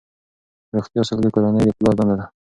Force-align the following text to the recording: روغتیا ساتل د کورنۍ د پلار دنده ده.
روغتیا 0.75 1.01
ساتل 1.07 1.21
د 1.23 1.27
کورنۍ 1.33 1.61
د 1.65 1.69
پلار 1.77 1.95
دنده 1.97 2.15
ده. 2.19 2.25